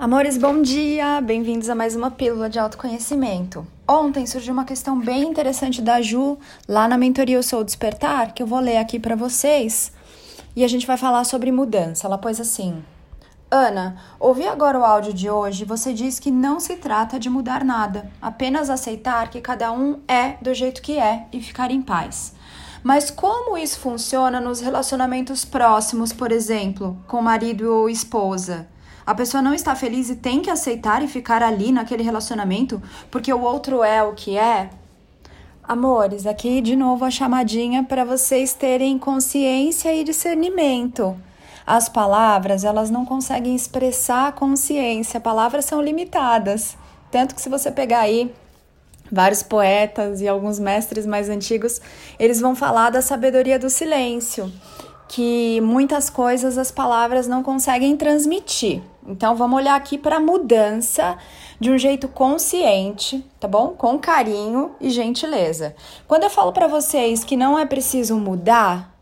Amores, 0.00 0.38
bom 0.38 0.62
dia! 0.62 1.20
Bem-vindos 1.20 1.68
a 1.68 1.74
mais 1.74 1.94
uma 1.94 2.10
pílula 2.10 2.48
de 2.48 2.58
autoconhecimento. 2.58 3.66
Ontem 3.86 4.26
surgiu 4.26 4.54
uma 4.54 4.64
questão 4.64 4.98
bem 4.98 5.24
interessante 5.24 5.82
da 5.82 6.00
Ju 6.00 6.38
lá 6.66 6.88
na 6.88 6.96
mentoria 6.96 7.36
Eu 7.36 7.42
Sou 7.42 7.62
Despertar, 7.62 8.32
que 8.32 8.42
eu 8.42 8.46
vou 8.46 8.60
ler 8.60 8.78
aqui 8.78 8.98
para 8.98 9.14
vocês 9.14 9.92
e 10.56 10.64
a 10.64 10.68
gente 10.68 10.86
vai 10.86 10.96
falar 10.96 11.24
sobre 11.24 11.52
mudança. 11.52 12.06
Ela 12.06 12.16
pôs 12.16 12.40
assim: 12.40 12.82
Ana, 13.50 13.96
ouvi 14.18 14.48
agora 14.48 14.78
o 14.78 14.84
áudio 14.86 15.12
de 15.12 15.28
hoje. 15.28 15.66
Você 15.66 15.92
diz 15.92 16.18
que 16.18 16.30
não 16.30 16.58
se 16.58 16.76
trata 16.76 17.20
de 17.20 17.28
mudar 17.28 17.62
nada, 17.62 18.10
apenas 18.22 18.70
aceitar 18.70 19.28
que 19.28 19.42
cada 19.42 19.70
um 19.70 20.00
é 20.08 20.38
do 20.40 20.54
jeito 20.54 20.80
que 20.80 20.98
é 20.98 21.26
e 21.30 21.42
ficar 21.42 21.70
em 21.70 21.82
paz. 21.82 22.32
Mas 22.82 23.10
como 23.10 23.58
isso 23.58 23.78
funciona 23.78 24.40
nos 24.40 24.62
relacionamentos 24.62 25.44
próximos, 25.44 26.10
por 26.10 26.32
exemplo, 26.32 26.96
com 27.06 27.20
marido 27.20 27.70
ou 27.70 27.90
esposa? 27.90 28.66
A 29.06 29.14
pessoa 29.14 29.42
não 29.42 29.54
está 29.54 29.74
feliz 29.74 30.10
e 30.10 30.16
tem 30.16 30.40
que 30.40 30.50
aceitar 30.50 31.02
e 31.02 31.08
ficar 31.08 31.42
ali 31.42 31.72
naquele 31.72 32.02
relacionamento 32.02 32.82
porque 33.10 33.32
o 33.32 33.40
outro 33.40 33.82
é 33.82 34.02
o 34.02 34.12
que 34.14 34.36
é? 34.36 34.70
Amores, 35.62 36.26
aqui 36.26 36.60
de 36.60 36.74
novo 36.74 37.04
a 37.04 37.10
chamadinha 37.10 37.84
para 37.84 38.04
vocês 38.04 38.52
terem 38.52 38.98
consciência 38.98 39.94
e 39.94 40.02
discernimento. 40.02 41.16
As 41.66 41.88
palavras, 41.88 42.64
elas 42.64 42.90
não 42.90 43.04
conseguem 43.04 43.54
expressar 43.54 44.28
a 44.28 44.32
consciência, 44.32 45.20
palavras 45.20 45.64
são 45.64 45.80
limitadas. 45.80 46.76
Tanto 47.10 47.34
que 47.34 47.40
se 47.40 47.48
você 47.48 47.70
pegar 47.70 48.00
aí 48.00 48.34
vários 49.10 49.42
poetas 49.42 50.20
e 50.20 50.28
alguns 50.28 50.58
mestres 50.58 51.06
mais 51.06 51.28
antigos, 51.28 51.80
eles 52.18 52.40
vão 52.40 52.56
falar 52.56 52.90
da 52.90 53.02
sabedoria 53.02 53.58
do 53.58 53.70
silêncio, 53.70 54.50
que 55.10 55.60
muitas 55.62 56.08
coisas 56.08 56.56
as 56.56 56.70
palavras 56.70 57.26
não 57.26 57.42
conseguem 57.42 57.96
transmitir. 57.96 58.80
Então 59.04 59.34
vamos 59.34 59.56
olhar 59.56 59.74
aqui 59.74 59.98
para 59.98 60.18
a 60.18 60.20
mudança 60.20 61.18
de 61.58 61.68
um 61.68 61.76
jeito 61.76 62.06
consciente, 62.06 63.26
tá 63.40 63.48
bom? 63.48 63.74
Com 63.76 63.98
carinho 63.98 64.70
e 64.80 64.88
gentileza. 64.88 65.74
Quando 66.06 66.22
eu 66.22 66.30
falo 66.30 66.52
para 66.52 66.68
vocês 66.68 67.24
que 67.24 67.36
não 67.36 67.58
é 67.58 67.66
preciso 67.66 68.14
mudar, 68.14 68.96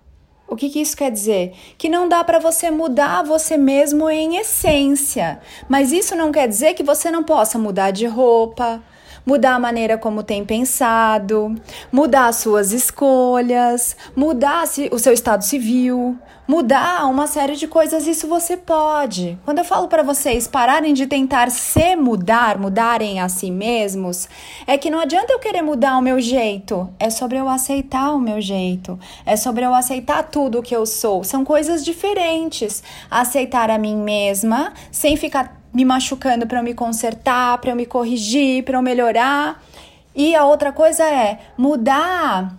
o 0.48 0.56
que, 0.56 0.70
que 0.70 0.80
isso 0.80 0.96
quer 0.96 1.10
dizer? 1.10 1.54
Que 1.76 1.90
não 1.90 2.08
dá 2.08 2.24
para 2.24 2.38
você 2.38 2.70
mudar 2.70 3.22
você 3.22 3.58
mesmo 3.58 4.08
em 4.08 4.38
essência. 4.38 5.38
Mas 5.68 5.92
isso 5.92 6.16
não 6.16 6.32
quer 6.32 6.48
dizer 6.48 6.72
que 6.72 6.82
você 6.82 7.10
não 7.10 7.22
possa 7.22 7.58
mudar 7.58 7.90
de 7.90 8.06
roupa, 8.06 8.82
mudar 9.28 9.56
a 9.56 9.58
maneira 9.58 9.98
como 9.98 10.22
tem 10.22 10.42
pensado, 10.42 11.54
mudar 11.92 12.28
as 12.28 12.36
suas 12.36 12.72
escolhas, 12.72 13.94
mudar 14.16 14.64
o 14.90 14.98
seu 14.98 15.12
estado 15.12 15.44
civil, 15.44 16.16
mudar 16.46 17.06
uma 17.06 17.26
série 17.26 17.54
de 17.54 17.68
coisas. 17.68 18.06
Isso 18.06 18.26
você 18.26 18.56
pode. 18.56 19.38
Quando 19.44 19.58
eu 19.58 19.66
falo 19.66 19.86
para 19.86 20.02
vocês 20.02 20.48
pararem 20.48 20.94
de 20.94 21.06
tentar 21.06 21.50
se 21.50 21.94
mudar, 21.94 22.56
mudarem 22.56 23.20
a 23.20 23.28
si 23.28 23.50
mesmos, 23.50 24.26
é 24.66 24.78
que 24.78 24.88
não 24.88 24.98
adianta 24.98 25.30
eu 25.30 25.38
querer 25.38 25.60
mudar 25.60 25.98
o 25.98 26.02
meu 26.02 26.18
jeito. 26.18 26.88
É 26.98 27.10
sobre 27.10 27.36
eu 27.36 27.50
aceitar 27.50 28.14
o 28.14 28.18
meu 28.18 28.40
jeito. 28.40 28.98
É 29.26 29.36
sobre 29.36 29.62
eu 29.62 29.74
aceitar 29.74 30.22
tudo 30.22 30.60
o 30.60 30.62
que 30.62 30.74
eu 30.74 30.86
sou. 30.86 31.22
São 31.22 31.44
coisas 31.44 31.84
diferentes. 31.84 32.82
Aceitar 33.10 33.70
a 33.70 33.76
mim 33.76 33.96
mesma 33.96 34.72
sem 34.90 35.18
ficar 35.18 35.58
me 35.78 35.84
machucando 35.84 36.44
para 36.44 36.58
eu 36.58 36.64
me 36.64 36.74
consertar, 36.74 37.56
para 37.58 37.70
eu 37.70 37.76
me 37.76 37.86
corrigir, 37.86 38.64
para 38.64 38.76
eu 38.76 38.82
melhorar. 38.82 39.62
E 40.12 40.34
a 40.34 40.44
outra 40.44 40.72
coisa 40.72 41.04
é 41.04 41.38
mudar 41.56 42.52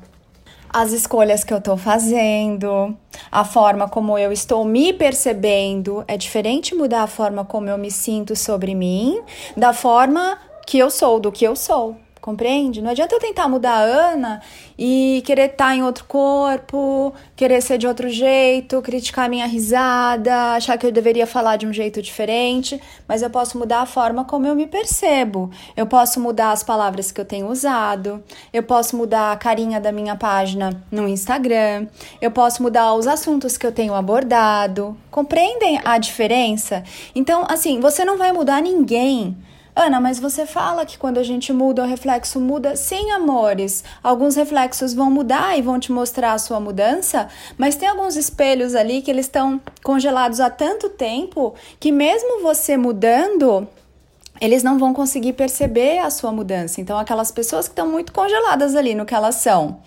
as 0.70 0.94
escolhas 0.94 1.44
que 1.44 1.53
eu 1.53 1.58
estou 1.58 1.76
fazendo, 1.76 2.95
a 3.30 3.44
forma 3.44 3.89
como 3.89 4.17
eu 4.17 4.31
estou 4.31 4.64
me 4.64 4.94
percebendo. 4.94 6.02
É 6.08 6.16
diferente 6.16 6.73
mudar 6.73 7.03
a 7.03 7.08
forma 7.08 7.44
como 7.44 7.67
eu 7.67 7.78
me 7.78 7.92
sinto 7.92 8.38
sobre 8.38 8.73
mim 8.73 9.20
da 9.58 9.73
forma 9.73 10.38
que 10.66 10.78
eu 10.78 10.89
sou, 10.89 11.20
do 11.20 11.30
que 11.30 11.44
eu 11.44 11.58
sou. 11.58 11.98
Compreende? 12.30 12.80
Não 12.80 12.91
adianta 12.91 13.16
eu 13.16 13.19
tentar 13.19 13.49
mudar 13.49 13.72
a 13.72 13.81
Ana 13.81 14.39
e 14.77 15.23
querer 15.25 15.49
estar 15.49 15.69
tá 15.69 15.75
em 15.75 15.81
outro 15.81 16.05
corpo, 16.05 17.11
querer 17.36 17.59
ser 17.59 17.80
de 17.80 17.87
outro 17.87 18.08
jeito, 18.08 18.80
criticar 18.83 19.26
a 19.26 19.27
minha 19.27 19.48
risada, 19.48 20.54
achar 20.54 20.77
que 20.77 20.86
eu 20.86 20.92
deveria 20.92 21.26
falar 21.26 21.55
de 21.55 21.65
um 21.65 21.73
jeito 21.73 22.04
diferente, 22.04 22.80
mas 23.08 23.23
eu 23.23 23.31
posso 23.31 23.58
mudar 23.58 23.81
a 23.81 23.87
forma 23.87 24.26
como 24.26 24.45
eu 24.45 24.54
me 24.54 24.67
percebo. 24.67 25.49
Eu 25.76 25.87
posso 25.87 26.20
mudar 26.20 26.52
as 26.52 26.61
palavras 26.61 27.11
que 27.11 27.20
eu 27.20 27.26
tenho 27.26 27.48
usado, 27.49 28.23
eu 28.54 28.61
posso 28.61 28.95
mudar 28.95 29.31
a 29.31 29.36
carinha 29.36 29.81
da 29.81 29.92
minha 29.92 30.15
página 30.15 30.83
no 30.92 31.08
Instagram, 31.08 31.87
eu 32.21 32.30
posso 32.30 32.61
mudar 32.61 32.93
os 32.93 33.08
assuntos 33.08 33.58
que 33.58 33.65
eu 33.65 33.71
tenho 33.71 33.95
abordado. 33.95 34.95
Compreendem 35.09 35.81
a 35.83 35.98
diferença? 35.98 36.83
Então, 37.15 37.43
assim, 37.49 37.80
você 37.80 38.05
não 38.05 38.20
vai 38.20 38.31
mudar 38.31 38.61
ninguém 38.61 39.36
Ana, 39.75 40.02
mas 40.02 40.19
você 40.19 40.45
fala 40.45 40.85
que 40.85 40.97
quando 40.97 41.19
a 41.19 41.23
gente 41.23 41.53
muda, 41.53 41.83
o 41.83 41.87
reflexo 41.87 42.39
muda. 42.39 42.75
Sim, 42.75 43.11
amores. 43.11 43.83
Alguns 44.03 44.35
reflexos 44.35 44.93
vão 44.93 45.09
mudar 45.09 45.57
e 45.57 45.61
vão 45.61 45.80
te 45.80 45.91
mostrar 45.91 46.33
a 46.33 46.37
sua 46.37 46.59
mudança, 46.59 47.27
mas 47.57 47.75
tem 47.75 47.87
alguns 47.87 48.15
espelhos 48.15 48.75
ali 48.75 49.02
que 49.02 49.09
eles 49.09 49.25
estão 49.25 49.61
congelados 49.83 50.39
há 50.39 50.49
tanto 50.49 50.89
tempo 50.89 51.53
que 51.80 51.91
mesmo 51.91 52.41
você 52.41 52.75
mudando, 52.75 53.67
eles 54.41 54.63
não 54.63 54.77
vão 54.77 54.93
conseguir 54.93 55.33
perceber 55.33 55.99
a 55.99 56.09
sua 56.09 56.31
mudança. 56.31 56.81
Então, 56.81 56.97
aquelas 56.97 57.31
pessoas 57.31 57.67
que 57.67 57.71
estão 57.71 57.87
muito 57.87 58.11
congeladas 58.11 58.75
ali 58.75 58.95
no 58.95 59.05
que 59.05 59.13
elas 59.13 59.36
são, 59.36 59.80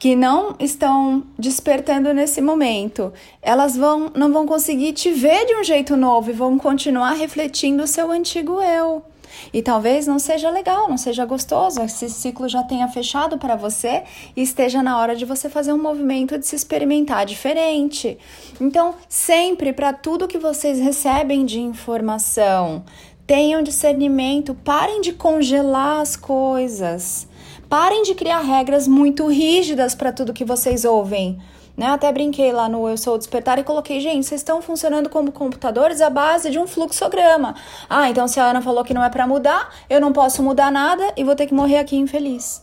que 0.00 0.16
não 0.16 0.56
estão 0.58 1.22
despertando 1.38 2.14
nesse 2.14 2.40
momento, 2.40 3.12
elas 3.42 3.76
vão 3.76 4.10
não 4.16 4.32
vão 4.32 4.46
conseguir 4.46 4.94
te 4.94 5.12
ver 5.12 5.44
de 5.44 5.54
um 5.54 5.62
jeito 5.62 5.94
novo 5.94 6.30
e 6.30 6.32
vão 6.32 6.58
continuar 6.58 7.12
refletindo 7.12 7.82
o 7.82 7.86
seu 7.86 8.10
antigo 8.10 8.62
eu. 8.62 9.04
E 9.52 9.60
talvez 9.60 10.06
não 10.06 10.18
seja 10.18 10.48
legal, 10.48 10.88
não 10.88 10.96
seja 10.96 11.26
gostoso, 11.26 11.82
esse 11.82 12.08
ciclo 12.08 12.48
já 12.48 12.62
tenha 12.62 12.88
fechado 12.88 13.36
para 13.36 13.56
você 13.56 14.02
e 14.34 14.40
esteja 14.40 14.82
na 14.82 14.98
hora 14.98 15.14
de 15.14 15.26
você 15.26 15.50
fazer 15.50 15.72
um 15.74 15.80
movimento 15.80 16.38
de 16.38 16.46
se 16.46 16.56
experimentar 16.56 17.26
diferente. 17.26 18.16
Então, 18.58 18.94
sempre 19.06 19.70
para 19.70 19.92
tudo 19.92 20.26
que 20.26 20.38
vocês 20.38 20.78
recebem 20.78 21.44
de 21.44 21.60
informação, 21.60 22.84
tenham 23.26 23.62
discernimento, 23.62 24.54
parem 24.54 25.02
de 25.02 25.12
congelar 25.12 26.00
as 26.00 26.16
coisas. 26.16 27.28
Parem 27.70 28.02
de 28.02 28.16
criar 28.16 28.40
regras 28.40 28.88
muito 28.88 29.28
rígidas 29.28 29.94
para 29.94 30.12
tudo 30.12 30.32
que 30.32 30.44
vocês 30.44 30.84
ouvem. 30.84 31.38
Né? 31.76 31.86
Até 31.86 32.10
brinquei 32.10 32.50
lá 32.50 32.68
no 32.68 32.88
Eu 32.88 32.98
Sou 32.98 33.16
Despertar 33.16 33.60
e 33.60 33.62
coloquei, 33.62 34.00
gente, 34.00 34.26
vocês 34.26 34.40
estão 34.40 34.60
funcionando 34.60 35.08
como 35.08 35.30
computadores 35.30 36.00
à 36.00 36.10
base 36.10 36.50
de 36.50 36.58
um 36.58 36.66
fluxograma. 36.66 37.54
Ah, 37.88 38.10
então 38.10 38.26
se 38.26 38.40
a 38.40 38.50
Ana 38.50 38.60
falou 38.60 38.82
que 38.82 38.92
não 38.92 39.04
é 39.04 39.08
para 39.08 39.24
mudar, 39.24 39.72
eu 39.88 40.00
não 40.00 40.12
posso 40.12 40.42
mudar 40.42 40.72
nada 40.72 41.12
e 41.16 41.22
vou 41.22 41.36
ter 41.36 41.46
que 41.46 41.54
morrer 41.54 41.78
aqui 41.78 41.94
infeliz. 41.94 42.60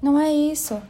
Não 0.00 0.18
é 0.18 0.32
isso. 0.32 0.80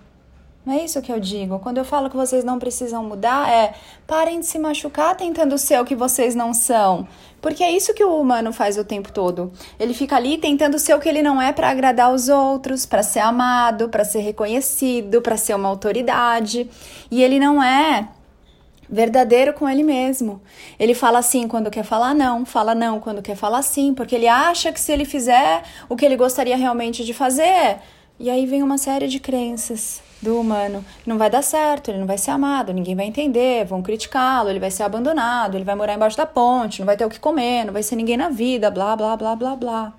Não 0.64 0.74
é 0.74 0.84
isso 0.84 1.02
que 1.02 1.10
eu 1.10 1.18
digo. 1.18 1.58
Quando 1.58 1.78
eu 1.78 1.84
falo 1.84 2.08
que 2.08 2.16
vocês 2.16 2.44
não 2.44 2.56
precisam 2.56 3.02
mudar, 3.02 3.50
é 3.50 3.74
parem 4.06 4.38
de 4.38 4.46
se 4.46 4.60
machucar 4.60 5.16
tentando 5.16 5.58
ser 5.58 5.80
o 5.80 5.84
que 5.84 5.96
vocês 5.96 6.36
não 6.36 6.54
são. 6.54 7.08
Porque 7.40 7.64
é 7.64 7.70
isso 7.72 7.92
que 7.92 8.04
o 8.04 8.20
humano 8.20 8.52
faz 8.52 8.78
o 8.78 8.84
tempo 8.84 9.10
todo. 9.10 9.52
Ele 9.78 9.92
fica 9.92 10.14
ali 10.14 10.38
tentando 10.38 10.78
ser 10.78 10.94
o 10.94 11.00
que 11.00 11.08
ele 11.08 11.20
não 11.20 11.42
é 11.42 11.52
para 11.52 11.68
agradar 11.68 12.14
os 12.14 12.28
outros, 12.28 12.86
para 12.86 13.02
ser 13.02 13.18
amado, 13.18 13.88
para 13.88 14.04
ser 14.04 14.20
reconhecido, 14.20 15.20
para 15.20 15.36
ser 15.36 15.56
uma 15.56 15.68
autoridade. 15.68 16.70
E 17.10 17.20
ele 17.24 17.40
não 17.40 17.60
é 17.60 18.08
verdadeiro 18.88 19.54
com 19.54 19.68
ele 19.68 19.82
mesmo. 19.82 20.40
Ele 20.78 20.94
fala 20.94 21.22
sim 21.22 21.48
quando 21.48 21.72
quer 21.72 21.82
falar 21.82 22.14
não, 22.14 22.46
fala 22.46 22.72
não 22.72 23.00
quando 23.00 23.20
quer 23.20 23.34
falar 23.34 23.62
sim, 23.62 23.92
porque 23.94 24.14
ele 24.14 24.28
acha 24.28 24.70
que 24.70 24.78
se 24.78 24.92
ele 24.92 25.04
fizer 25.04 25.64
o 25.88 25.96
que 25.96 26.04
ele 26.04 26.16
gostaria 26.16 26.56
realmente 26.56 27.04
de 27.04 27.12
fazer, 27.12 27.78
e 28.20 28.30
aí 28.30 28.46
vem 28.46 28.62
uma 28.62 28.78
série 28.78 29.08
de 29.08 29.18
crenças 29.18 30.11
do 30.22 30.40
humano. 30.40 30.84
Não 31.04 31.18
vai 31.18 31.28
dar 31.28 31.42
certo, 31.42 31.90
ele 31.90 31.98
não 31.98 32.06
vai 32.06 32.16
ser 32.16 32.30
amado, 32.30 32.72
ninguém 32.72 32.94
vai 32.94 33.06
entender, 33.06 33.64
vão 33.64 33.82
criticá-lo, 33.82 34.48
ele 34.48 34.60
vai 34.60 34.70
ser 34.70 34.84
abandonado, 34.84 35.56
ele 35.56 35.64
vai 35.64 35.74
morar 35.74 35.94
embaixo 35.94 36.16
da 36.16 36.24
ponte, 36.24 36.78
não 36.78 36.86
vai 36.86 36.96
ter 36.96 37.04
o 37.04 37.10
que 37.10 37.18
comer, 37.18 37.64
não 37.64 37.72
vai 37.72 37.82
ser 37.82 37.96
ninguém 37.96 38.16
na 38.16 38.28
vida, 38.28 38.70
blá, 38.70 38.94
blá, 38.96 39.16
blá, 39.16 39.34
blá, 39.34 39.56
blá. 39.56 39.92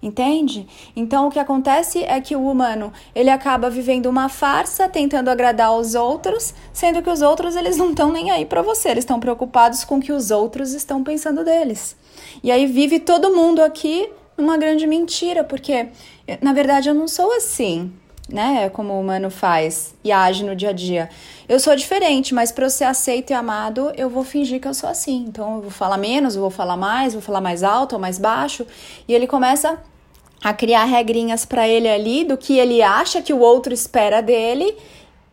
Entende? 0.00 0.64
Então 0.94 1.26
o 1.26 1.30
que 1.30 1.40
acontece 1.40 2.04
é 2.04 2.20
que 2.20 2.36
o 2.36 2.48
humano, 2.48 2.92
ele 3.12 3.30
acaba 3.30 3.68
vivendo 3.68 4.06
uma 4.06 4.28
farsa, 4.28 4.88
tentando 4.88 5.28
agradar 5.28 5.74
os 5.74 5.96
outros, 5.96 6.54
sendo 6.72 7.02
que 7.02 7.10
os 7.10 7.20
outros 7.20 7.56
eles 7.56 7.76
não 7.76 7.90
estão 7.90 8.12
nem 8.12 8.30
aí 8.30 8.46
para 8.46 8.62
você, 8.62 8.90
eles 8.90 9.02
estão 9.02 9.18
preocupados 9.18 9.82
com 9.82 9.96
o 9.96 10.00
que 10.00 10.12
os 10.12 10.30
outros 10.30 10.72
estão 10.72 11.02
pensando 11.02 11.44
deles. 11.44 11.96
E 12.44 12.52
aí 12.52 12.66
vive 12.66 13.00
todo 13.00 13.34
mundo 13.34 13.60
aqui 13.60 14.08
numa 14.36 14.56
grande 14.56 14.86
mentira, 14.86 15.42
porque 15.42 15.88
na 16.40 16.52
verdade 16.52 16.88
eu 16.88 16.94
não 16.94 17.08
sou 17.08 17.32
assim 17.32 17.92
né? 18.28 18.68
Como 18.68 18.92
o 18.92 19.00
humano 19.00 19.30
faz 19.30 19.94
e 20.04 20.12
age 20.12 20.44
no 20.44 20.54
dia 20.54 20.70
a 20.70 20.72
dia. 20.72 21.08
Eu 21.48 21.58
sou 21.58 21.74
diferente, 21.74 22.34
mas 22.34 22.52
para 22.52 22.66
eu 22.66 22.70
ser 22.70 22.84
aceito 22.84 23.30
e 23.30 23.34
amado, 23.34 23.90
eu 23.96 24.10
vou 24.10 24.22
fingir 24.22 24.60
que 24.60 24.68
eu 24.68 24.74
sou 24.74 24.88
assim. 24.88 25.24
Então 25.26 25.56
eu 25.56 25.62
vou 25.62 25.70
falar 25.70 25.96
menos, 25.96 26.34
eu 26.34 26.42
vou 26.42 26.50
falar 26.50 26.76
mais, 26.76 27.14
vou 27.14 27.22
falar 27.22 27.40
mais 27.40 27.62
alto 27.62 27.94
ou 27.94 27.98
mais 27.98 28.18
baixo. 28.18 28.66
E 29.06 29.14
ele 29.14 29.26
começa 29.26 29.78
a 30.42 30.52
criar 30.52 30.84
regrinhas 30.84 31.44
para 31.44 31.66
ele 31.66 31.88
ali 31.88 32.24
do 32.24 32.36
que 32.36 32.58
ele 32.58 32.82
acha 32.82 33.22
que 33.22 33.32
o 33.32 33.40
outro 33.40 33.72
espera 33.72 34.20
dele 34.20 34.76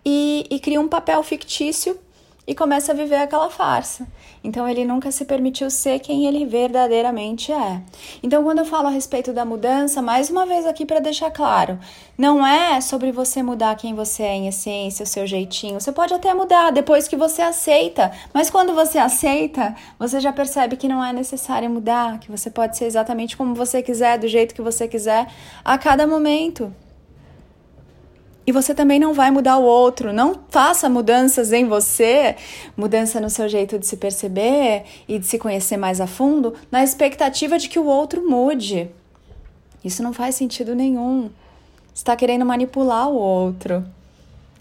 e, 0.03 0.47
e 0.49 0.59
cria 0.59 0.79
um 0.79 0.87
papel 0.87 1.21
fictício 1.21 1.99
e 2.47 2.53
começa 2.53 2.91
a 2.91 2.95
viver 2.95 3.15
aquela 3.15 3.49
farsa. 3.49 4.07
Então 4.43 4.67
ele 4.67 4.85
nunca 4.85 5.11
se 5.11 5.25
permitiu 5.25 5.69
ser 5.69 5.99
quem 5.99 6.27
ele 6.27 6.45
verdadeiramente 6.45 7.51
é. 7.51 7.81
Então 8.21 8.43
quando 8.43 8.59
eu 8.59 8.65
falo 8.65 8.87
a 8.87 8.91
respeito 8.91 9.33
da 9.33 9.43
mudança, 9.43 10.01
mais 10.01 10.29
uma 10.29 10.45
vez 10.45 10.65
aqui 10.65 10.85
para 10.85 10.99
deixar 10.99 11.31
claro, 11.31 11.79
não 12.17 12.45
é 12.45 12.79
sobre 12.79 13.11
você 13.11 13.41
mudar 13.41 13.75
quem 13.75 13.95
você 13.95 14.23
é 14.23 14.35
em 14.35 14.47
essência, 14.47 15.03
o 15.03 15.07
seu 15.07 15.25
jeitinho. 15.25 15.79
Você 15.79 15.91
pode 15.91 16.13
até 16.13 16.33
mudar 16.33 16.71
depois 16.71 17.07
que 17.07 17.15
você 17.15 17.41
aceita, 17.41 18.11
mas 18.33 18.49
quando 18.49 18.73
você 18.73 18.97
aceita, 18.97 19.75
você 19.97 20.19
já 20.19 20.31
percebe 20.31 20.77
que 20.77 20.87
não 20.87 21.03
é 21.03 21.11
necessário 21.11 21.69
mudar, 21.69 22.19
que 22.19 22.29
você 22.29 22.49
pode 22.49 22.77
ser 22.77 22.85
exatamente 22.85 23.35
como 23.35 23.55
você 23.55 23.81
quiser, 23.81 24.19
do 24.19 24.27
jeito 24.27 24.53
que 24.53 24.61
você 24.61 24.87
quiser, 24.87 25.27
a 25.63 25.77
cada 25.77 26.05
momento. 26.05 26.71
E 28.47 28.51
você 28.51 28.75
também 28.75 28.99
não 28.99 29.13
vai 29.13 29.31
mudar 29.31 29.57
o 29.57 29.63
outro. 29.63 30.13
Não 30.13 30.39
faça 30.49 30.87
mudanças 30.87 31.51
em 31.51 31.65
você, 31.65 32.35
mudança 32.77 33.19
no 33.19 33.29
seu 33.29 33.49
jeito 33.49 33.79
de 33.79 33.87
se 33.87 33.97
perceber 33.97 34.83
e 35.07 35.17
de 35.17 35.25
se 35.25 35.39
conhecer 35.39 35.77
mais 35.77 35.99
a 35.99 36.05
fundo, 36.05 36.53
na 36.71 36.83
expectativa 36.83 37.57
de 37.57 37.67
que 37.67 37.79
o 37.79 37.85
outro 37.85 38.27
mude. 38.27 38.89
Isso 39.83 40.03
não 40.03 40.13
faz 40.13 40.35
sentido 40.35 40.75
nenhum. 40.75 41.29
Está 41.93 42.15
querendo 42.15 42.45
manipular 42.45 43.09
o 43.09 43.15
outro. 43.15 43.83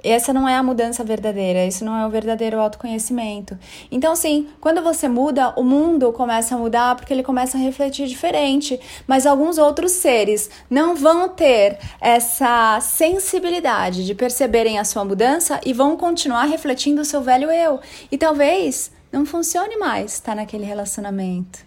Essa 0.05 0.35
não 0.35 0.47
é 0.47 0.55
a 0.55 0.63
mudança 0.63 1.03
verdadeira, 1.03 1.65
isso 1.65 1.85
não 1.85 1.97
é 1.97 2.07
o 2.07 2.11
verdadeiro 2.11 2.61
autoconhecimento. 2.61 3.59
Então, 3.91 4.15
sim, 4.15 4.49
quando 4.61 4.83
você 4.83 5.09
muda, 5.09 5.55
o 5.57 5.65
mundo 5.65 6.13
começa 6.13 6.55
a 6.55 6.59
mudar 6.59 6.95
porque 6.95 7.13
ele 7.13 7.23
começa 7.23 7.57
a 7.57 7.61
refletir 7.61 8.07
diferente. 8.07 8.79
Mas 9.07 9.27
alguns 9.27 9.57
outros 9.57 9.93
seres 9.93 10.51
não 10.69 10.95
vão 10.95 11.29
ter 11.29 11.79
essa 12.01 12.79
sensibilidade 12.81 14.05
de 14.05 14.15
perceberem 14.15 14.79
a 14.79 14.85
sua 14.85 15.05
mudança 15.05 15.59
e 15.65 15.73
vão 15.73 15.97
continuar 15.97 16.45
refletindo 16.45 17.01
o 17.01 17.05
seu 17.05 17.23
velho 17.23 17.51
eu. 17.51 17.81
E 18.13 18.19
talvez 18.19 18.93
não 19.11 19.25
funcione 19.25 19.77
mais 19.79 20.15
estar 20.15 20.35
naquele 20.35 20.65
relacionamento. 20.65 21.65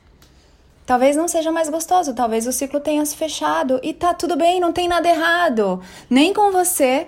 Talvez 0.85 1.17
não 1.17 1.27
seja 1.27 1.51
mais 1.51 1.69
gostoso, 1.69 2.13
talvez 2.13 2.47
o 2.47 2.51
ciclo 2.53 2.79
tenha 2.79 3.05
se 3.05 3.17
fechado 3.17 3.77
e 3.83 3.93
tá 3.93 4.13
tudo 4.13 4.37
bem, 4.37 4.57
não 4.57 4.71
tem 4.71 4.87
nada 4.87 5.09
errado, 5.09 5.81
nem 6.09 6.33
com 6.33 6.49
você, 6.49 7.07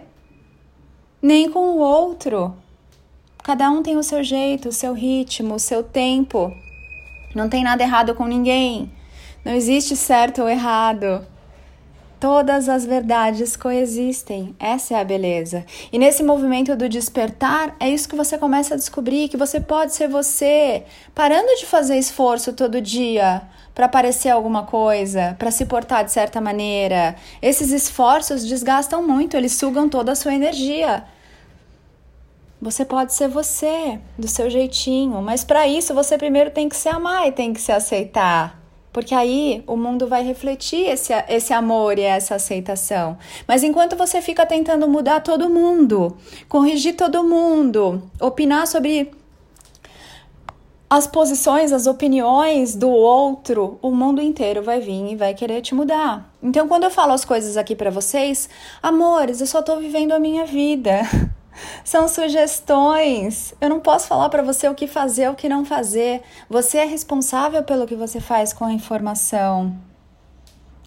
nem 1.21 1.49
com 1.49 1.59
o 1.59 1.79
outro. 1.79 2.53
Cada 3.43 3.69
um 3.69 3.81
tem 3.81 3.97
o 3.97 4.03
seu 4.03 4.23
jeito, 4.23 4.69
o 4.69 4.73
seu 4.73 4.93
ritmo, 4.93 5.55
o 5.55 5.59
seu 5.59 5.83
tempo. 5.83 6.53
Não 7.35 7.49
tem 7.49 7.63
nada 7.63 7.83
errado 7.83 8.15
com 8.15 8.25
ninguém. 8.25 8.91
Não 9.43 9.53
existe 9.53 9.95
certo 9.95 10.41
ou 10.41 10.49
errado. 10.49 11.25
Todas 12.19 12.67
as 12.67 12.85
verdades 12.85 13.55
coexistem. 13.55 14.53
Essa 14.59 14.95
é 14.95 14.99
a 14.99 15.05
beleza. 15.05 15.65
E 15.89 15.97
nesse 15.97 16.21
movimento 16.21 16.75
do 16.75 16.89
despertar, 16.89 17.77
é 17.79 17.87
isso 17.89 18.09
que 18.09 18.15
você 18.15 18.37
começa 18.37 18.73
a 18.73 18.77
descobrir 18.77 19.29
que 19.29 19.37
você 19.37 19.61
pode 19.61 19.95
ser 19.95 20.09
você, 20.09 20.83
parando 21.15 21.55
de 21.55 21.65
fazer 21.65 21.97
esforço 21.97 22.51
todo 22.51 22.81
dia 22.81 23.43
para 23.73 23.87
parecer 23.87 24.27
alguma 24.27 24.63
coisa, 24.63 25.37
para 25.39 25.49
se 25.49 25.65
portar 25.65 26.03
de 26.03 26.11
certa 26.11 26.41
maneira. 26.41 27.15
Esses 27.41 27.71
esforços 27.71 28.45
desgastam 28.45 29.01
muito, 29.01 29.37
eles 29.37 29.53
sugam 29.53 29.87
toda 29.87 30.11
a 30.11 30.15
sua 30.15 30.33
energia. 30.33 31.05
Você 32.61 32.83
pode 32.83 33.13
ser 33.13 33.29
você, 33.29 33.97
do 34.17 34.27
seu 34.27 34.49
jeitinho, 34.49 35.21
mas 35.21 35.45
para 35.45 35.65
isso 35.65 35.93
você 35.93 36.17
primeiro 36.17 36.51
tem 36.51 36.67
que 36.67 36.75
se 36.75 36.89
amar 36.89 37.25
e 37.29 37.31
tem 37.31 37.53
que 37.53 37.61
se 37.61 37.71
aceitar. 37.71 38.58
Porque 38.99 39.15
aí 39.15 39.63
o 39.65 39.77
mundo 39.77 40.07
vai 40.07 40.21
refletir 40.23 40.85
esse, 40.89 41.13
esse 41.29 41.53
amor 41.53 41.97
e 41.97 42.01
essa 42.01 42.35
aceitação. 42.35 43.17
Mas 43.47 43.63
enquanto 43.63 43.95
você 43.95 44.21
fica 44.21 44.45
tentando 44.45 44.89
mudar 44.89 45.21
todo 45.21 45.49
mundo, 45.49 46.17
corrigir 46.49 46.97
todo 46.97 47.23
mundo, 47.23 48.03
opinar 48.19 48.67
sobre 48.67 49.09
as 50.89 51.07
posições, 51.07 51.71
as 51.71 51.87
opiniões 51.87 52.75
do 52.75 52.89
outro, 52.89 53.79
o 53.81 53.89
mundo 53.89 54.21
inteiro 54.21 54.61
vai 54.61 54.81
vir 54.81 55.13
e 55.13 55.15
vai 55.15 55.33
querer 55.33 55.61
te 55.61 55.73
mudar. 55.73 56.29
Então, 56.43 56.67
quando 56.67 56.83
eu 56.83 56.91
falo 56.91 57.13
as 57.13 57.23
coisas 57.23 57.55
aqui 57.55 57.77
para 57.77 57.89
vocês, 57.89 58.49
amores, 58.83 59.39
eu 59.39 59.47
só 59.47 59.61
tô 59.61 59.77
vivendo 59.77 60.11
a 60.11 60.19
minha 60.19 60.45
vida. 60.45 61.03
São 61.83 62.07
sugestões. 62.07 63.53
Eu 63.59 63.69
não 63.69 63.79
posso 63.79 64.07
falar 64.07 64.29
para 64.29 64.43
você 64.43 64.67
o 64.67 64.75
que 64.75 64.87
fazer, 64.87 65.29
o 65.29 65.35
que 65.35 65.49
não 65.49 65.65
fazer. 65.65 66.21
Você 66.49 66.77
é 66.77 66.85
responsável 66.85 67.63
pelo 67.63 67.87
que 67.87 67.95
você 67.95 68.19
faz 68.19 68.53
com 68.53 68.65
a 68.65 68.71
informação. 68.73 69.75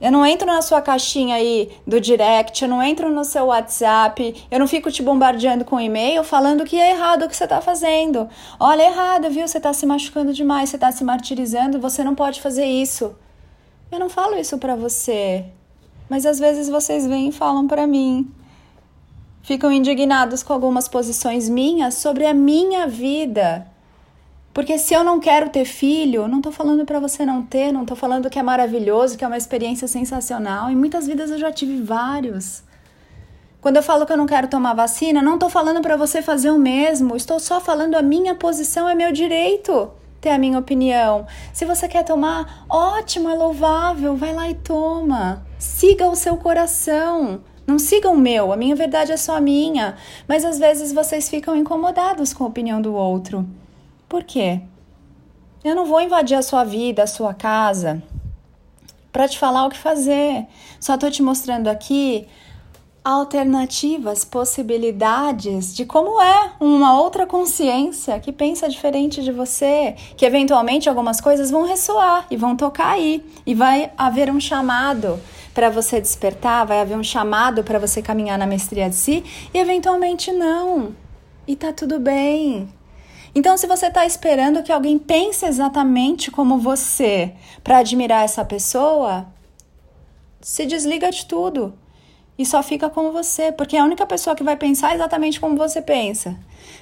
Eu 0.03 0.11
não 0.11 0.27
entro 0.27 0.49
na 0.49 0.61
sua 0.63 0.83
caixinha 0.83 1.37
aí 1.37 1.71
do 1.87 2.01
direct, 2.01 2.61
eu 2.61 2.69
não 2.69 2.83
entro 2.83 3.09
no 3.09 3.25
seu 3.25 3.45
WhatsApp, 3.47 4.45
eu 4.51 4.59
não 4.59 4.67
fico 4.67 4.91
te 4.91 5.01
bombardeando 5.01 5.65
com 5.65 5.79
e-mail 5.79 6.25
falando 6.25 6.65
que 6.65 6.77
é 6.77 6.91
errado 6.91 7.23
o 7.23 7.29
que 7.29 7.37
você 7.37 7.45
está 7.45 7.61
fazendo. 7.61 8.29
Olha, 8.59 8.83
é 8.83 8.87
errado, 8.87 9.31
viu? 9.31 9.47
Você 9.47 9.59
está 9.59 9.73
se 9.73 9.87
machucando 9.87 10.33
demais, 10.33 10.71
você 10.71 10.77
está 10.77 10.91
se 10.91 11.05
martirizando, 11.05 11.79
você 11.79 12.03
não 12.03 12.17
pode 12.17 12.41
fazer 12.41 12.65
isso. 12.65 13.15
Eu 13.93 14.01
não 14.01 14.09
falo 14.09 14.37
isso 14.37 14.59
para 14.59 14.75
você, 14.75 15.45
mas 16.09 16.27
às 16.27 16.41
vezes 16.41 16.69
vocês 16.69 17.07
vêm 17.07 17.29
e 17.29 17.33
falam 17.33 17.69
para 17.69 17.87
mim. 17.87 18.29
Ficam 19.43 19.73
indignados 19.73 20.43
com 20.43 20.53
algumas 20.53 20.87
posições 20.87 21.49
minhas 21.49 21.95
sobre 21.95 22.25
a 22.27 22.33
minha 22.33 22.87
vida. 22.87 23.67
Porque 24.55 24.79
se 24.79 24.95
eu 24.95 25.03
não 25.03 25.19
quero 25.19 25.49
ter 25.49 25.65
filho, 25.65 26.29
não 26.29 26.41
tô 26.41 26.53
falando 26.53 26.85
para 26.85 27.01
você 27.01 27.27
não 27.27 27.43
ter, 27.43 27.73
não 27.73 27.85
tô 27.85 27.97
falando 27.97 28.31
que 28.31 28.39
é 28.39 28.43
maravilhoso, 28.43 29.19
que 29.19 29.25
é 29.25 29.27
uma 29.27 29.37
experiência 29.37 29.89
sensacional. 29.89 30.71
Em 30.71 30.77
muitas 30.77 31.07
vidas 31.07 31.31
eu 31.31 31.39
já 31.39 31.51
tive 31.51 31.83
vários. 31.83 32.63
Quando 33.61 33.77
eu 33.77 33.83
falo 33.83 34.07
que 34.07 34.13
eu 34.13 34.17
não 34.17 34.27
quero 34.27 34.49
tomar 34.49 34.75
vacina, 34.75 35.23
não 35.23 35.39
tô 35.39 35.49
falando 35.49 35.81
para 35.81 35.97
você 35.97 36.21
fazer 36.21 36.51
o 36.51 36.59
mesmo. 36.59 37.17
Estou 37.17 37.41
só 37.41 37.61
falando 37.61 37.95
a 37.97 38.03
minha 38.03 38.35
posição 38.35 38.89
é 38.89 38.95
meu 38.95 39.11
direito 39.11 39.91
ter 40.21 40.31
a 40.31 40.39
minha 40.39 40.59
opinião. 40.59 41.27
Se 41.53 41.65
você 41.65 41.89
quer 41.89 42.05
tomar, 42.05 42.65
ótimo, 42.71 43.29
é 43.29 43.35
louvável, 43.35 44.15
vai 44.15 44.33
lá 44.33 44.49
e 44.49 44.55
toma. 44.55 45.45
Siga 45.59 46.09
o 46.09 46.15
seu 46.15 46.37
coração. 46.37 47.41
Não 47.67 47.79
siga 47.79 48.09
o 48.11 48.17
meu, 48.17 48.53
a 48.53 48.57
minha 48.57 48.75
verdade 48.75 49.13
é 49.13 49.17
só 49.17 49.41
minha. 49.41 49.97
Mas 50.27 50.45
às 50.45 50.59
vezes 50.59 50.93
vocês 50.93 51.29
ficam 51.29 51.57
incomodados 51.57 52.33
com 52.33 52.45
a 52.45 52.49
opinião 52.49 52.83
do 52.83 52.95
outro. 52.95 53.47
Por 54.09 54.25
quê? 54.25 54.61
Eu 55.65 55.77
não 55.77 55.87
vou 55.87 56.01
invadir 56.01 56.37
a 56.37 56.43
sua 56.43 56.65
vida, 56.65 57.05
a 57.05 57.07
sua 57.07 57.33
casa, 57.33 58.03
para 59.13 59.29
te 59.29 59.39
falar 59.39 59.65
o 59.65 59.71
que 59.71 59.79
fazer. 59.79 60.47
Só 60.81 60.95
estou 60.95 61.11
te 61.11 61.23
mostrando 61.23 61.69
aqui 61.69 62.27
alternativas, 63.05 64.25
possibilidades 64.25 65.75
de 65.75 65.85
como 65.85 66.21
é 66.21 66.53
uma 66.61 67.01
outra 67.01 67.27
consciência 67.27 68.19
que 68.21 68.31
pensa 68.31 68.69
diferente 68.69 69.23
de 69.23 69.33
você, 69.33 69.97
que 70.17 70.25
eventualmente 70.25 70.89
algumas 70.89 71.21
coisas 71.21 71.51
vão 71.51 71.65
ressoar 71.65 72.27
e 72.31 72.37
vão 72.37 72.55
tocar 72.57 72.93
aí 72.93 73.25
e 73.45 73.55
vai 73.55 73.91
haver 73.99 74.31
um 74.31 74.39
chamado 74.39 75.19
para 75.53 75.69
você 75.69 76.01
despertar, 76.01 76.65
vai 76.65 76.81
haver 76.81 76.97
um 76.97 77.03
chamado 77.03 77.65
para 77.65 77.79
você 77.79 78.01
caminhar 78.01 78.39
na 78.39 78.47
mestria 78.47 78.89
de 78.89 78.95
si 78.95 79.25
e 79.53 79.59
eventualmente 79.59 80.31
não. 80.31 80.95
E 81.47 81.57
tá 81.57 81.73
tudo 81.73 81.99
bem. 81.99 82.69
Então, 83.35 83.57
se 83.57 83.67
você 83.67 83.87
está 83.87 84.07
esperando 84.07 84.63
que 84.63 84.71
alguém 84.71 84.99
pense 84.99 85.45
exatamente 85.45 86.31
como 86.31 86.59
você 86.59 87.35
para 87.65 87.79
admirar 87.79 88.25
essa 88.25 88.45
pessoa, 88.45 89.27
se 90.41 90.67
desliga 90.67 91.11
de 91.11 91.27
tudo 91.27 91.75
e 92.39 92.47
só 92.47 92.63
fica 92.63 92.89
com 92.89 93.13
você, 93.13 93.53
porque 93.53 93.77
é 93.77 93.81
a 93.81 93.85
única 93.85 94.07
pessoa 94.07 94.35
que 94.35 94.43
vai 94.43 94.57
pensar 94.57 94.95
exatamente 94.95 95.39
como 95.39 95.57
você 95.57 95.83
pensa, 95.83 96.37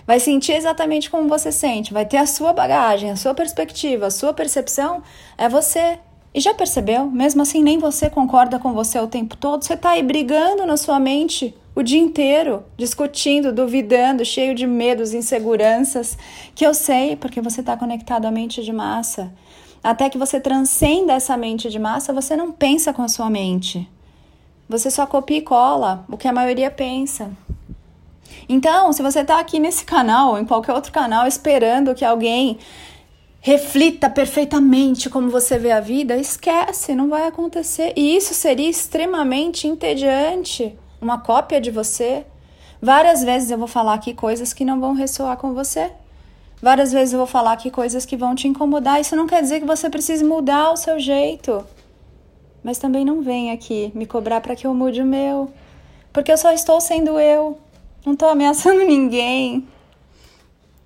vai 0.06 0.20
sentir 0.20 0.52
exatamente 0.52 1.10
como 1.10 1.28
você 1.28 1.50
sente, 1.50 1.92
vai 1.92 2.06
ter 2.06 2.18
a 2.18 2.26
sua 2.26 2.52
bagagem, 2.52 3.10
a 3.10 3.16
sua 3.16 3.34
perspectiva, 3.34 4.06
a 4.06 4.10
sua 4.10 4.32
percepção, 4.32 5.02
é 5.36 5.48
você. 5.48 5.98
E 6.32 6.40
já 6.40 6.54
percebeu? 6.54 7.06
Mesmo 7.06 7.42
assim, 7.42 7.62
nem 7.62 7.78
você 7.78 8.08
concorda 8.08 8.58
com 8.58 8.72
você 8.72 9.00
o 9.00 9.08
tempo 9.08 9.36
todo. 9.36 9.64
Você 9.64 9.74
está 9.74 9.90
aí 9.90 10.02
brigando 10.02 10.64
na 10.64 10.76
sua 10.76 11.00
mente 11.00 11.52
o 11.74 11.82
dia 11.82 12.00
inteiro, 12.00 12.64
discutindo, 12.76 13.52
duvidando, 13.52 14.24
cheio 14.24 14.54
de 14.54 14.66
medos, 14.66 15.12
inseguranças, 15.12 16.16
que 16.54 16.64
eu 16.64 16.72
sei 16.72 17.16
porque 17.16 17.40
você 17.40 17.60
está 17.60 17.76
conectado 17.76 18.26
à 18.26 18.30
mente 18.30 18.62
de 18.62 18.72
massa. 18.72 19.32
Até 19.82 20.08
que 20.08 20.18
você 20.18 20.38
transcenda 20.38 21.14
essa 21.14 21.36
mente 21.36 21.68
de 21.68 21.78
massa, 21.78 22.12
você 22.12 22.36
não 22.36 22.52
pensa 22.52 22.92
com 22.92 23.02
a 23.02 23.08
sua 23.08 23.30
mente. 23.30 23.88
Você 24.70 24.88
só 24.88 25.04
copia 25.04 25.38
e 25.38 25.42
cola 25.42 26.04
o 26.08 26.16
que 26.16 26.28
a 26.28 26.32
maioria 26.32 26.70
pensa. 26.70 27.32
Então, 28.48 28.92
se 28.92 29.02
você 29.02 29.18
está 29.18 29.40
aqui 29.40 29.58
nesse 29.58 29.84
canal 29.84 30.30
ou 30.30 30.38
em 30.38 30.44
qualquer 30.44 30.72
outro 30.72 30.92
canal 30.92 31.26
esperando 31.26 31.92
que 31.92 32.04
alguém 32.04 32.56
reflita 33.40 34.08
perfeitamente 34.08 35.10
como 35.10 35.28
você 35.28 35.58
vê 35.58 35.72
a 35.72 35.80
vida, 35.80 36.16
esquece, 36.16 36.94
não 36.94 37.08
vai 37.08 37.26
acontecer. 37.26 37.92
E 37.96 38.16
isso 38.16 38.32
seria 38.32 38.70
extremamente 38.70 39.66
entediante, 39.66 40.78
uma 41.02 41.18
cópia 41.18 41.60
de 41.60 41.72
você. 41.72 42.24
Várias 42.80 43.24
vezes 43.24 43.50
eu 43.50 43.58
vou 43.58 43.66
falar 43.66 43.94
aqui 43.94 44.14
coisas 44.14 44.52
que 44.52 44.64
não 44.64 44.80
vão 44.80 44.94
ressoar 44.94 45.36
com 45.36 45.52
você. 45.52 45.90
Várias 46.62 46.92
vezes 46.92 47.12
eu 47.12 47.18
vou 47.18 47.26
falar 47.26 47.54
aqui 47.54 47.72
coisas 47.72 48.06
que 48.06 48.16
vão 48.16 48.36
te 48.36 48.46
incomodar. 48.46 49.00
Isso 49.00 49.16
não 49.16 49.26
quer 49.26 49.42
dizer 49.42 49.58
que 49.58 49.66
você 49.66 49.90
precise 49.90 50.22
mudar 50.22 50.70
o 50.70 50.76
seu 50.76 51.00
jeito. 51.00 51.66
Mas 52.62 52.78
também 52.78 53.04
não 53.04 53.22
vem 53.22 53.50
aqui 53.50 53.90
me 53.94 54.06
cobrar 54.06 54.40
para 54.40 54.54
que 54.54 54.66
eu 54.66 54.74
mude 54.74 55.00
o 55.00 55.06
meu. 55.06 55.50
Porque 56.12 56.30
eu 56.30 56.38
só 56.38 56.52
estou 56.52 56.80
sendo 56.80 57.18
eu. 57.18 57.58
Não 58.04 58.14
estou 58.14 58.28
ameaçando 58.28 58.82
ninguém. 58.84 59.66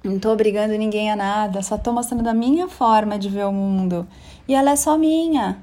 Não 0.02 0.18
tô 0.18 0.30
obrigando 0.30 0.76
ninguém 0.76 1.10
a 1.10 1.16
nada, 1.16 1.62
só 1.62 1.78
tô 1.78 1.90
mostrando 1.90 2.28
a 2.28 2.34
minha 2.34 2.68
forma 2.68 3.18
de 3.18 3.30
ver 3.30 3.46
o 3.46 3.52
mundo. 3.52 4.06
E 4.46 4.54
ela 4.54 4.72
é 4.72 4.76
só 4.76 4.98
minha. 4.98 5.62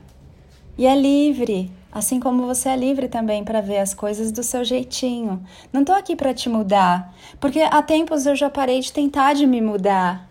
E 0.76 0.88
é 0.88 0.96
livre, 0.96 1.72
assim 1.92 2.20
como 2.20 2.48
você 2.48 2.70
é 2.70 2.76
livre 2.76 3.08
também 3.08 3.44
para 3.44 3.62
ver 3.62 3.78
as 3.78 3.94
coisas 3.94 4.32
do 4.32 4.42
seu 4.42 4.64
jeitinho. 4.64 5.46
Não 5.72 5.86
tô 5.86 5.92
aqui 5.92 6.16
para 6.16 6.34
te 6.34 6.50
mudar, 6.50 7.14
porque 7.40 7.60
há 7.60 7.84
tempos 7.84 8.26
eu 8.26 8.36
já 8.36 8.50
parei 8.50 8.80
de 8.80 8.92
tentar 8.92 9.34
de 9.34 9.46
me 9.46 9.62
mudar, 9.62 10.28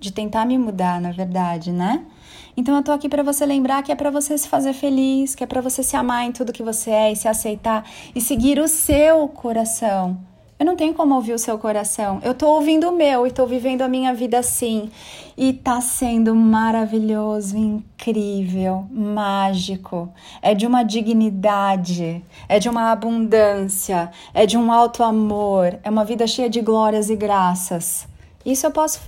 de 0.00 0.10
tentar 0.12 0.44
me 0.46 0.58
mudar, 0.58 1.00
na 1.00 1.12
verdade, 1.12 1.70
né? 1.70 2.04
Então 2.56 2.74
eu 2.76 2.82
tô 2.82 2.90
aqui 2.90 3.08
para 3.08 3.22
você 3.22 3.46
lembrar 3.46 3.82
que 3.82 3.92
é 3.92 3.94
para 3.94 4.10
você 4.10 4.36
se 4.36 4.48
fazer 4.48 4.72
feliz, 4.72 5.34
que 5.34 5.44
é 5.44 5.46
para 5.46 5.60
você 5.60 5.82
se 5.82 5.94
amar 5.96 6.24
em 6.24 6.32
tudo 6.32 6.52
que 6.52 6.62
você 6.62 6.90
é 6.90 7.12
e 7.12 7.16
se 7.16 7.28
aceitar 7.28 7.84
e 8.14 8.20
seguir 8.20 8.58
o 8.58 8.66
seu 8.66 9.28
coração 9.28 10.18
eu 10.60 10.66
não 10.66 10.76
tenho 10.76 10.92
como 10.92 11.14
ouvir 11.14 11.32
o 11.32 11.38
seu 11.38 11.58
coração. 11.58 12.20
Eu 12.22 12.34
tô 12.34 12.46
ouvindo 12.46 12.90
o 12.90 12.92
meu 12.92 13.26
e 13.26 13.30
tô 13.30 13.46
vivendo 13.46 13.80
a 13.80 13.88
minha 13.88 14.12
vida 14.12 14.38
assim. 14.38 14.90
E 15.34 15.54
tá 15.54 15.80
sendo 15.80 16.34
maravilhoso, 16.34 17.56
incrível, 17.56 18.84
mágico. 18.90 20.12
É 20.42 20.54
de 20.54 20.66
uma 20.66 20.82
dignidade, 20.82 22.22
é 22.46 22.58
de 22.58 22.68
uma 22.68 22.92
abundância, 22.92 24.10
é 24.34 24.44
de 24.44 24.58
um 24.58 24.70
alto 24.70 25.02
amor, 25.02 25.78
é 25.82 25.88
uma 25.88 26.04
vida 26.04 26.26
cheia 26.26 26.50
de 26.50 26.60
glórias 26.60 27.08
e 27.08 27.16
graças. 27.16 28.06
Isso 28.44 28.66
eu 28.66 28.70
posso 28.70 29.00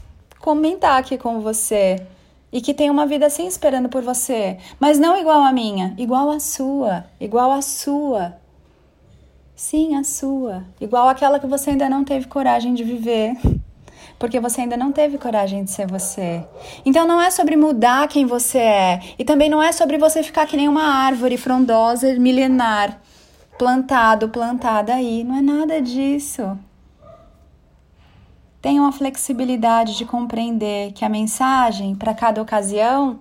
comentar 0.43 0.99
aqui 0.99 1.17
com 1.17 1.41
você. 1.41 2.05
E 2.53 2.61
que 2.61 2.75
tem 2.75 2.91
uma 2.91 3.07
vida 3.07 3.25
assim 3.25 3.47
esperando 3.47 3.89
por 3.89 4.03
você, 4.03 4.59
mas 4.79 4.99
não 4.99 5.17
igual 5.17 5.41
a 5.41 5.51
minha, 5.51 5.95
igual 5.97 6.31
a 6.31 6.39
sua, 6.39 7.07
igual 7.19 7.51
a 7.51 7.63
sua. 7.63 8.37
Sim, 9.57 9.97
a 9.97 10.05
sua. 10.05 10.63
Igual 10.79 11.09
aquela 11.09 11.39
que 11.39 11.47
você 11.47 11.71
ainda 11.71 11.89
não 11.89 12.05
teve 12.05 12.27
coragem 12.27 12.75
de 12.75 12.85
viver. 12.85 13.39
Porque 14.19 14.39
você 14.39 14.61
ainda 14.61 14.77
não 14.77 14.93
teve 14.93 15.17
coragem 15.17 15.65
de 15.65 15.71
ser 15.71 15.87
você. 15.87 16.45
Então 16.85 17.07
não 17.07 17.21
é 17.21 17.31
sobre 17.31 17.57
mudar 17.57 18.07
quem 18.09 18.27
você 18.27 18.59
é. 18.59 19.01
E 19.19 19.25
também 19.25 19.49
não 19.49 19.63
é 19.63 19.73
sobre 19.73 19.97
você 19.97 20.23
ficar 20.23 20.47
que 20.47 20.57
nem 20.57 20.69
uma 20.69 20.85
árvore 20.85 21.39
frondosa, 21.39 22.15
milenar, 22.19 23.01
plantado, 23.59 24.29
plantada 24.29 24.95
aí. 24.95 25.25
Não 25.25 25.39
é 25.39 25.41
nada 25.41 25.81
disso. 25.81 26.59
Tenha 28.63 28.81
uma 28.81 28.93
flexibilidade 28.93 29.97
de 29.97 30.05
compreender 30.07 30.93
que 30.93 31.05
a 31.05 31.09
mensagem, 31.09 31.97
para 31.97 32.15
cada 32.15 32.41
ocasião, 32.41 33.19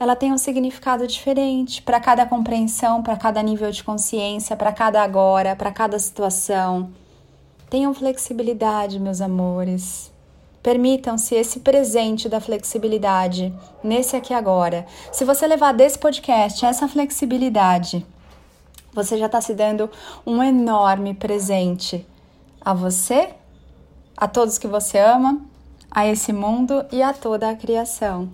ela 0.00 0.16
tem 0.16 0.32
um 0.32 0.38
significado 0.38 1.06
diferente 1.06 1.82
para 1.82 2.00
cada 2.00 2.24
compreensão, 2.24 3.02
para 3.02 3.14
cada 3.14 3.42
nível 3.42 3.70
de 3.70 3.84
consciência, 3.84 4.56
para 4.56 4.72
cada 4.72 5.02
agora, 5.02 5.54
para 5.54 5.70
cada 5.70 5.98
situação. 5.98 6.90
Tenham 7.68 7.92
flexibilidade, 7.92 8.98
meus 8.98 9.20
amores. 9.20 10.10
Permitam-se 10.62 11.34
esse 11.34 11.60
presente 11.60 12.26
da 12.26 12.40
flexibilidade 12.40 13.52
nesse 13.84 14.16
aqui 14.16 14.32
agora. 14.32 14.86
Se 15.12 15.22
você 15.22 15.46
levar 15.46 15.72
desse 15.72 15.98
podcast 15.98 16.64
essa 16.64 16.88
flexibilidade, 16.88 18.06
você 18.90 19.18
já 19.18 19.26
está 19.26 19.40
se 19.42 19.52
dando 19.52 19.90
um 20.26 20.42
enorme 20.42 21.12
presente 21.12 22.06
a 22.58 22.72
você, 22.72 23.34
a 24.18 24.26
todos 24.26 24.58
que 24.58 24.66
você 24.66 24.98
ama, 24.98 25.40
a 25.88 26.04
esse 26.04 26.32
mundo 26.32 26.84
e 26.90 27.00
a 27.00 27.12
toda 27.12 27.48
a 27.48 27.54
criação. 27.54 28.28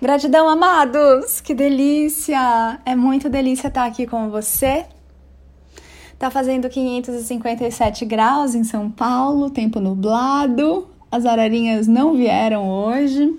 Gratidão, 0.00 0.48
amados! 0.48 1.40
Que 1.40 1.52
delícia! 1.52 2.80
É 2.86 2.94
muito 2.94 3.28
delícia 3.28 3.66
estar 3.66 3.86
aqui 3.86 4.06
com 4.06 4.30
você. 4.30 4.86
Tá 6.16 6.30
fazendo 6.30 6.68
557 6.68 8.04
graus 8.04 8.54
em 8.54 8.62
São 8.62 8.88
Paulo, 8.88 9.50
tempo 9.50 9.80
nublado. 9.80 10.88
As 11.10 11.26
ararinhas 11.26 11.88
não 11.88 12.14
vieram 12.14 12.68
hoje. 12.68 13.36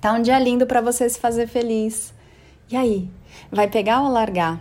Tá 0.00 0.14
um 0.14 0.22
dia 0.22 0.38
lindo 0.38 0.66
para 0.66 0.80
você 0.80 1.06
se 1.10 1.20
fazer 1.20 1.46
feliz. 1.46 2.14
E 2.70 2.76
aí, 2.76 3.10
vai 3.52 3.68
pegar 3.68 4.00
ou 4.00 4.08
largar? 4.08 4.60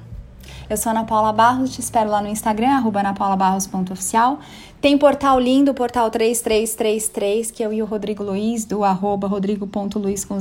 Eu 0.69 0.75
sou 0.75 0.91
Ana 0.91 1.03
Paula 1.03 1.31
Barros, 1.31 1.71
te 1.71 1.79
espero 1.79 2.09
lá 2.09 2.21
no 2.21 2.27
Instagram, 2.27 2.69
arroba 2.69 2.99
anapaulabarros.oficial. 2.99 4.39
Tem 4.83 4.97
portal 4.97 5.39
lindo, 5.39 5.73
portal 5.73 6.11
3333, 6.11 7.51
que 7.51 7.63
é 7.63 7.67
eu 7.67 7.71
e 7.71 7.81
o 7.81 7.85
Rodrigo 7.85 8.21
Luiz, 8.21 8.65
do 8.65 8.83
arroba 8.83 9.29
rodrigo.luiz 9.29 10.25
com 10.25 10.35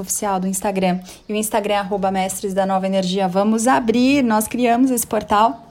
oficial 0.00 0.40
do 0.40 0.48
Instagram. 0.48 1.00
E 1.28 1.32
o 1.34 1.36
Instagram, 1.36 1.80
arroba 1.80 2.10
mestres 2.10 2.54
da 2.54 2.64
nova 2.64 2.86
energia. 2.86 3.28
Vamos 3.28 3.66
abrir, 3.66 4.24
nós 4.24 4.48
criamos 4.48 4.90
esse 4.90 5.06
portal 5.06 5.66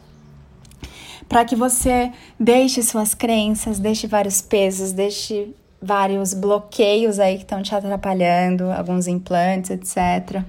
para 1.28 1.44
que 1.44 1.56
você 1.56 2.12
deixe 2.40 2.84
suas 2.84 3.16
crenças, 3.16 3.80
deixe 3.80 4.06
vários 4.06 4.40
pesos, 4.40 4.92
deixe 4.92 5.56
vários 5.82 6.36
bloqueios 6.36 7.18
aí 7.18 7.38
que 7.38 7.44
estão 7.44 7.63
te 7.63 7.74
atrapalhando, 7.74 8.70
alguns 8.70 9.08
implantes, 9.08 9.72
etc 9.72 10.46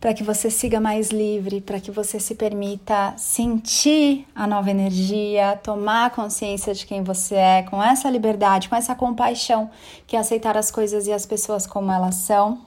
para 0.00 0.14
que 0.14 0.24
você 0.24 0.50
siga 0.50 0.80
mais 0.80 1.10
livre, 1.10 1.60
para 1.60 1.78
que 1.78 1.90
você 1.90 2.18
se 2.18 2.34
permita 2.34 3.12
sentir 3.18 4.26
a 4.34 4.46
nova 4.46 4.70
energia, 4.70 5.60
tomar 5.62 6.10
consciência 6.10 6.72
de 6.72 6.86
quem 6.86 7.04
você 7.04 7.34
é, 7.34 7.62
com 7.64 7.82
essa 7.82 8.08
liberdade, 8.08 8.68
com 8.68 8.74
essa 8.74 8.94
compaixão, 8.94 9.70
que 10.06 10.16
é 10.16 10.18
aceitar 10.18 10.56
as 10.56 10.70
coisas 10.70 11.06
e 11.06 11.12
as 11.12 11.26
pessoas 11.26 11.66
como 11.66 11.92
elas 11.92 12.14
são. 12.14 12.62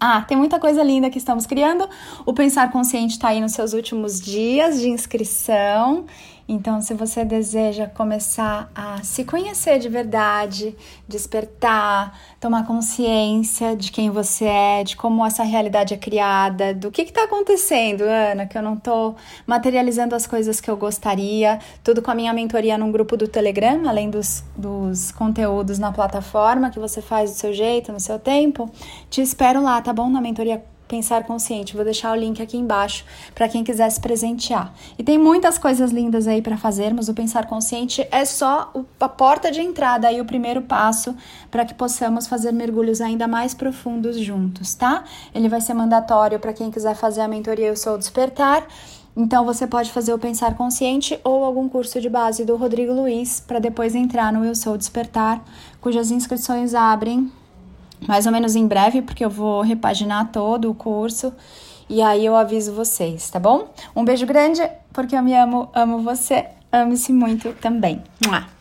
Ah, 0.00 0.22
tem 0.22 0.36
muita 0.36 0.60
coisa 0.60 0.80
linda 0.80 1.10
que 1.10 1.18
estamos 1.18 1.44
criando. 1.44 1.88
O 2.24 2.32
Pensar 2.32 2.70
Consciente 2.70 3.14
está 3.14 3.30
aí 3.30 3.40
nos 3.40 3.50
seus 3.50 3.72
últimos 3.72 4.20
dias 4.20 4.80
de 4.80 4.88
inscrição 4.88 6.06
então, 6.48 6.80
se 6.80 6.94
você 6.94 7.26
deseja 7.26 7.86
começar 7.86 8.70
a 8.74 9.02
se 9.02 9.22
conhecer 9.22 9.78
de 9.78 9.90
verdade, 9.90 10.74
despertar, 11.06 12.18
tomar 12.40 12.66
consciência 12.66 13.76
de 13.76 13.92
quem 13.92 14.08
você 14.08 14.46
é, 14.46 14.82
de 14.82 14.96
como 14.96 15.26
essa 15.26 15.42
realidade 15.42 15.92
é 15.92 15.98
criada, 15.98 16.72
do 16.72 16.90
que 16.90 17.02
está 17.02 17.24
acontecendo, 17.24 18.00
Ana, 18.00 18.46
que 18.46 18.56
eu 18.56 18.62
não 18.62 18.74
estou 18.74 19.14
materializando 19.46 20.14
as 20.14 20.26
coisas 20.26 20.58
que 20.58 20.70
eu 20.70 20.76
gostaria, 20.78 21.58
tudo 21.84 22.00
com 22.00 22.10
a 22.10 22.14
minha 22.14 22.32
mentoria 22.32 22.78
num 22.78 22.90
grupo 22.90 23.14
do 23.14 23.28
Telegram, 23.28 23.86
além 23.86 24.08
dos, 24.08 24.42
dos 24.56 25.12
conteúdos 25.12 25.78
na 25.78 25.92
plataforma 25.92 26.70
que 26.70 26.78
você 26.78 27.02
faz 27.02 27.30
do 27.32 27.36
seu 27.36 27.52
jeito, 27.52 27.92
no 27.92 28.00
seu 28.00 28.18
tempo. 28.18 28.70
Te 29.10 29.20
espero 29.20 29.62
lá, 29.62 29.82
tá 29.82 29.92
bom? 29.92 30.08
Na 30.08 30.22
mentoria 30.22 30.64
Pensar 30.88 31.24
Consciente. 31.24 31.76
Vou 31.76 31.84
deixar 31.84 32.12
o 32.12 32.20
link 32.20 32.42
aqui 32.42 32.56
embaixo 32.56 33.04
para 33.34 33.48
quem 33.48 33.62
quiser 33.62 33.88
se 33.90 34.00
presentear. 34.00 34.72
E 34.98 35.04
tem 35.04 35.18
muitas 35.18 35.58
coisas 35.58 35.90
lindas 35.90 36.26
aí 36.26 36.40
para 36.40 36.56
fazermos. 36.56 37.08
O 37.08 37.14
Pensar 37.14 37.46
Consciente 37.46 38.08
é 38.10 38.24
só 38.24 38.72
a 38.98 39.08
porta 39.08 39.50
de 39.50 39.60
entrada 39.60 40.10
e 40.10 40.20
o 40.20 40.24
primeiro 40.24 40.62
passo 40.62 41.14
para 41.50 41.64
que 41.64 41.74
possamos 41.74 42.26
fazer 42.26 42.52
mergulhos 42.52 43.00
ainda 43.00 43.28
mais 43.28 43.52
profundos 43.52 44.18
juntos, 44.18 44.74
tá? 44.74 45.04
Ele 45.34 45.48
vai 45.48 45.60
ser 45.60 45.74
mandatório 45.74 46.38
para 46.38 46.52
quem 46.52 46.70
quiser 46.70 46.96
fazer 46.96 47.20
a 47.20 47.28
mentoria 47.28 47.66
Eu 47.66 47.76
Sou 47.76 47.98
Despertar. 47.98 48.66
Então 49.16 49.44
você 49.44 49.66
pode 49.66 49.90
fazer 49.90 50.14
o 50.14 50.18
Pensar 50.18 50.56
Consciente 50.56 51.18
ou 51.24 51.44
algum 51.44 51.68
curso 51.68 52.00
de 52.00 52.08
base 52.08 52.44
do 52.44 52.56
Rodrigo 52.56 52.92
Luiz 52.92 53.40
para 53.40 53.58
depois 53.58 53.94
entrar 53.94 54.32
no 54.32 54.44
Eu 54.44 54.54
Sou 54.54 54.78
Despertar, 54.78 55.42
cujas 55.80 56.10
inscrições 56.10 56.72
abrem 56.72 57.30
mais 58.06 58.26
ou 58.26 58.32
menos 58.32 58.54
em 58.56 58.66
breve, 58.66 59.02
porque 59.02 59.24
eu 59.24 59.30
vou 59.30 59.62
repaginar 59.62 60.30
todo 60.30 60.70
o 60.70 60.74
curso 60.74 61.32
e 61.88 62.02
aí 62.02 62.24
eu 62.26 62.36
aviso 62.36 62.72
vocês, 62.72 63.30
tá 63.30 63.40
bom? 63.40 63.68
Um 63.96 64.04
beijo 64.04 64.26
grande, 64.26 64.60
porque 64.92 65.16
eu 65.16 65.22
me 65.22 65.34
amo, 65.34 65.70
amo 65.74 66.00
você, 66.00 66.46
ame-se 66.70 67.12
muito 67.12 67.52
também. 67.54 68.02
Mua. 68.26 68.57